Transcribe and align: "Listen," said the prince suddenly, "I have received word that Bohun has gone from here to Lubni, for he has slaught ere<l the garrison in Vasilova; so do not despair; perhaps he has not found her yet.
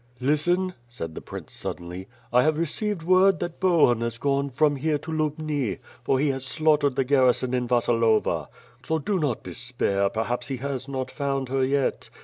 "Listen," 0.19 0.73
said 0.89 1.13
the 1.13 1.21
prince 1.21 1.53
suddenly, 1.53 2.07
"I 2.33 2.41
have 2.41 2.57
received 2.57 3.03
word 3.03 3.39
that 3.39 3.59
Bohun 3.59 4.01
has 4.01 4.17
gone 4.17 4.49
from 4.49 4.77
here 4.77 4.97
to 4.97 5.11
Lubni, 5.11 5.77
for 6.03 6.17
he 6.17 6.29
has 6.29 6.43
slaught 6.43 6.83
ere<l 6.83 6.95
the 6.95 7.03
garrison 7.03 7.53
in 7.53 7.67
Vasilova; 7.67 8.47
so 8.83 8.97
do 8.97 9.19
not 9.19 9.43
despair; 9.43 10.09
perhaps 10.09 10.47
he 10.47 10.57
has 10.57 10.87
not 10.87 11.11
found 11.11 11.49
her 11.49 11.63
yet. 11.63 12.09